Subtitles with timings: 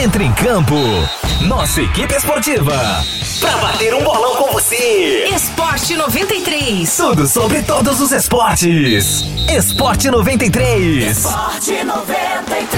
[0.00, 0.76] Entre em campo.
[1.48, 2.72] Nossa equipe esportiva.
[3.40, 5.24] Pra bater um bolão com você.
[5.34, 6.96] Esporte 93.
[6.96, 9.24] Tudo sobre todos os esportes.
[9.50, 11.18] Esporte 93.
[11.18, 12.70] Esporte 93.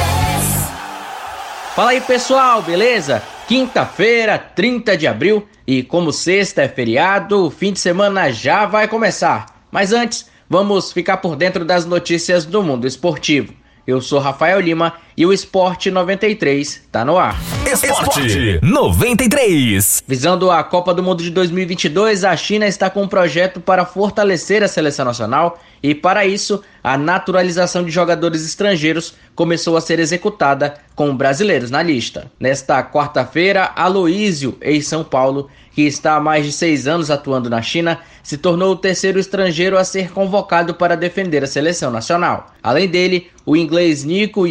[1.77, 3.23] Fala aí pessoal, beleza?
[3.47, 8.89] Quinta-feira, 30 de abril, e como sexta é feriado, o fim de semana já vai
[8.89, 9.45] começar.
[9.71, 13.53] Mas antes, vamos ficar por dentro das notícias do mundo esportivo.
[13.87, 17.39] Eu sou Rafael Lima e o Esporte 93 tá no ar.
[17.71, 20.03] Esporte 93.
[20.07, 24.63] Visando a Copa do Mundo de 2022, a China está com um projeto para fortalecer
[24.63, 30.75] a seleção nacional e, para isso, a naturalização de jogadores estrangeiros começou a ser executada
[30.95, 32.31] com brasileiros na lista.
[32.39, 38.01] Nesta quarta-feira, Aloísio, ex-São Paulo, que está há mais de seis anos atuando na China,
[38.23, 42.49] se tornou o terceiro estrangeiro a ser convocado para defender a seleção nacional.
[42.63, 44.47] Além dele, o inglês Nico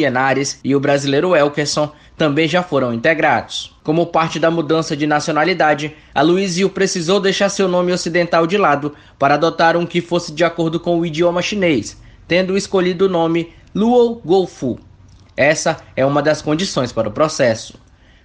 [0.64, 3.76] E o brasileiro Elkerson também já foram integrados.
[3.84, 8.94] Como parte da mudança de nacionalidade, a Luizio precisou deixar seu nome ocidental de lado
[9.18, 13.54] para adotar um que fosse de acordo com o idioma chinês, tendo escolhido o nome
[13.74, 14.80] Luo Golfu.
[15.36, 17.80] Essa é uma das condições para o processo.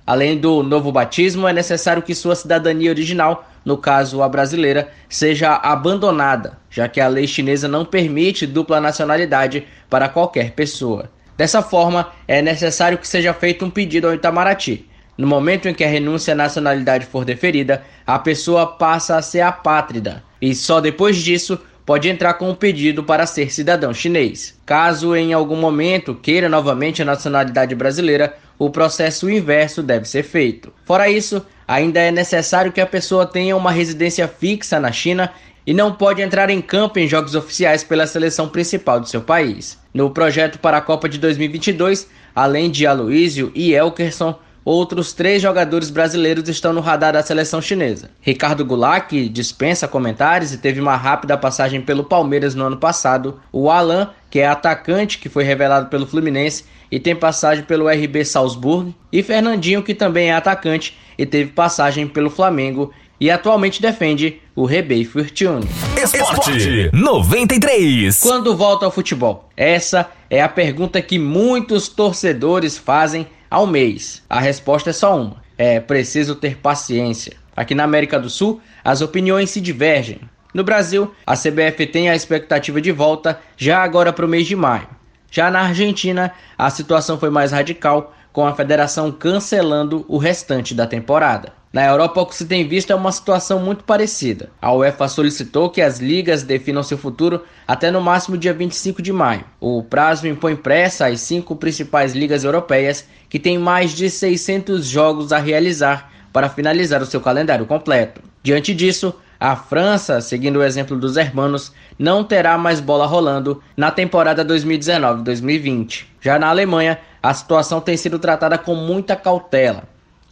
[0.07, 5.55] Além do novo batismo, é necessário que sua cidadania original, no caso a brasileira, seja
[5.55, 11.09] abandonada, já que a lei chinesa não permite dupla nacionalidade para qualquer pessoa.
[11.37, 14.87] Dessa forma, é necessário que seja feito um pedido ao Itamaraty.
[15.17, 19.41] No momento em que a renúncia à nacionalidade for deferida, a pessoa passa a ser
[19.41, 24.59] apátrida e só depois disso pode entrar com um pedido para ser cidadão chinês.
[24.67, 30.73] Caso em algum momento queira novamente a nacionalidade brasileira, o processo inverso deve ser feito.
[30.85, 35.31] Fora isso, ainda é necessário que a pessoa tenha uma residência fixa na China
[35.67, 39.79] e não pode entrar em campo em jogos oficiais pela seleção principal do seu país.
[39.93, 45.91] No projeto para a Copa de 2022, além de Aloísio e Elkerson, outros três jogadores
[45.91, 48.11] brasileiros estão no radar da seleção chinesa.
[48.21, 53.41] Ricardo Goulart, que dispensa comentários e teve uma rápida passagem pelo Palmeiras no ano passado.
[53.53, 58.25] O Alan, que é atacante que foi revelado pelo Fluminense e tem passagem pelo RB
[58.25, 58.95] Salzburg.
[59.13, 64.65] E Fernandinho, que também é atacante e teve passagem pelo Flamengo e atualmente defende o
[64.65, 65.67] Rebei Fortune.
[66.03, 68.21] Esporte 93.
[68.21, 69.49] Quando volta ao futebol?
[69.57, 74.23] Essa é a pergunta que muitos torcedores fazem ao mês.
[74.29, 77.37] A resposta é só uma: é preciso ter paciência.
[77.57, 80.21] Aqui na América do Sul, as opiniões se divergem.
[80.53, 84.55] No Brasil, a CBF tem a expectativa de volta já agora para o mês de
[84.55, 84.87] maio.
[85.31, 90.89] Já na Argentina, a situação foi mais radical, com a federação cancelando o restante da
[90.89, 91.53] temporada.
[91.73, 94.51] Na Europa, o que se tem visto é uma situação muito parecida.
[94.61, 99.13] A UEFA solicitou que as ligas definam seu futuro até no máximo dia 25 de
[99.13, 99.45] maio.
[99.61, 105.33] O prazo impõe pressa às cinco principais ligas europeias, que têm mais de 600 jogos
[105.33, 108.21] a realizar para finalizar o seu calendário completo.
[108.43, 113.91] Diante disso, a França, seguindo o exemplo dos hermanos, não terá mais bola rolando na
[113.91, 116.05] temporada 2019-2020.
[116.21, 119.85] Já na Alemanha, a situação tem sido tratada com muita cautela.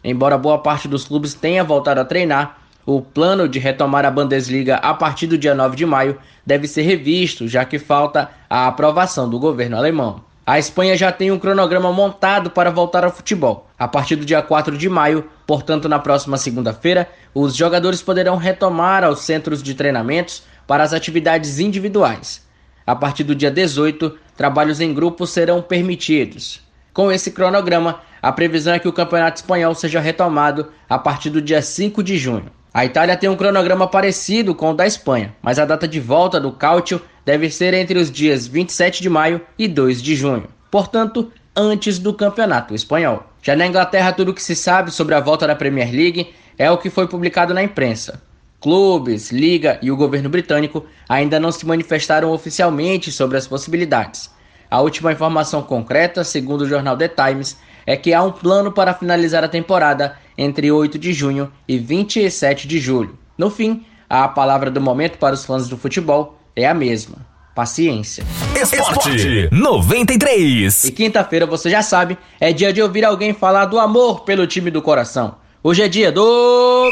[0.04, 4.76] Embora boa parte dos clubes tenha voltado a treinar, o plano de retomar a Bundesliga
[4.76, 9.30] a partir do dia 9 de maio deve ser revisto, já que falta a aprovação
[9.30, 10.24] do governo alemão.
[10.44, 13.68] A Espanha já tem um cronograma montado para voltar ao futebol.
[13.78, 19.04] A partir do dia 4 de maio, portanto na próxima segunda-feira, os jogadores poderão retomar
[19.04, 22.42] aos centros de treinamentos para as atividades individuais.
[22.86, 26.62] A partir do dia 18, trabalhos em grupo serão permitidos.
[26.94, 31.42] Com esse cronograma, a previsão é que o Campeonato Espanhol seja retomado a partir do
[31.42, 32.50] dia 5 de junho.
[32.72, 36.40] A Itália tem um cronograma parecido com o da Espanha, mas a data de volta
[36.40, 41.30] do Cáutio deve ser entre os dias 27 de maio e 2 de junho, portanto,
[41.54, 43.26] antes do Campeonato Espanhol.
[43.42, 46.70] Já na Inglaterra, tudo o que se sabe sobre a volta da Premier League é
[46.70, 48.31] o que foi publicado na imprensa.
[48.62, 54.30] Clubes, Liga e o governo britânico ainda não se manifestaram oficialmente sobre as possibilidades.
[54.70, 58.94] A última informação concreta, segundo o jornal The Times, é que há um plano para
[58.94, 63.18] finalizar a temporada entre 8 de junho e 27 de julho.
[63.36, 67.16] No fim, a palavra do momento para os fãs do futebol é a mesma:
[67.54, 68.24] paciência.
[68.54, 70.84] Esporte 93.
[70.84, 74.70] E quinta-feira, você já sabe, é dia de ouvir alguém falar do amor pelo time
[74.70, 75.41] do coração.
[75.64, 76.90] Hoje é dia do.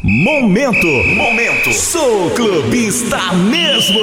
[0.00, 0.86] Momento.
[1.16, 1.72] Momento.
[1.72, 3.18] Sou clubista
[3.50, 3.98] mesmo.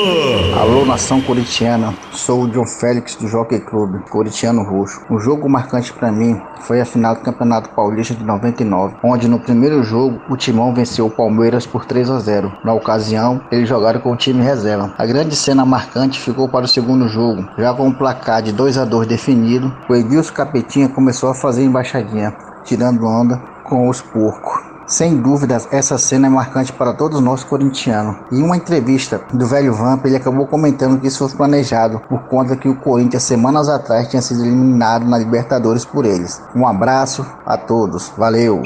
[0.60, 1.94] Alô, nação corintiana.
[2.12, 5.02] Sou o John Félix do Jockey Clube, Coritiano Roxo.
[5.10, 9.40] Um jogo marcante para mim foi a final do Campeonato Paulista de 99, onde no
[9.40, 12.52] primeiro jogo o Timão venceu o Palmeiras por 3 a 0.
[12.66, 14.94] Na ocasião, eles jogaram com o time reserva.
[14.98, 18.80] A grande cena marcante ficou para o segundo jogo, já com o placar de 2
[18.80, 19.74] a 2 definido.
[19.88, 22.36] O Edilson Capetinha começou a fazer embaixadinha
[22.66, 24.70] tirando onda com os porcos.
[24.88, 28.16] Sem dúvidas, essa cena é marcante para todos nós corintianos.
[28.32, 32.56] Em uma entrevista do velho Vamp, ele acabou comentando que isso foi planejado por conta
[32.56, 36.42] que o Corinthians semanas atrás tinha sido eliminado na Libertadores por eles.
[36.56, 38.64] Um abraço a todos, valeu!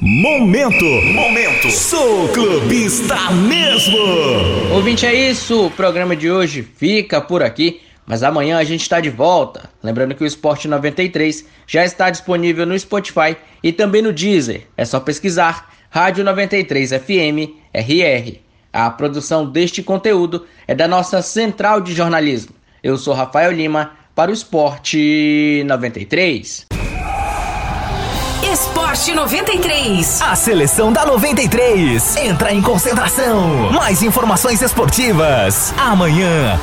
[0.00, 3.96] Momento, momento, sou clubista mesmo!
[4.72, 7.80] Ouvinte, é isso, o programa de hoje fica por aqui.
[8.06, 9.68] Mas amanhã a gente está de volta.
[9.82, 14.68] Lembrando que o Esporte 93 já está disponível no Spotify e também no Deezer.
[14.76, 18.38] É só pesquisar Rádio 93 FM RR.
[18.72, 22.54] A produção deste conteúdo é da nossa central de jornalismo.
[22.82, 26.66] Eu sou Rafael Lima para o Esporte 93.
[28.52, 30.22] Esporte 93.
[30.22, 33.72] A seleção da 93 entra em concentração.
[33.72, 36.58] Mais informações esportivas amanhã